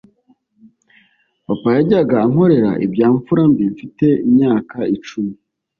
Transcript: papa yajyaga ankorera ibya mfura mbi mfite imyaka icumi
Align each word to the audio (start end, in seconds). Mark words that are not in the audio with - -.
papa 1.45 1.67
yajyaga 1.75 2.15
ankorera 2.25 2.71
ibya 2.85 3.07
mfura 3.15 3.41
mbi 3.51 3.63
mfite 3.73 4.05
imyaka 4.27 4.77
icumi 4.95 5.33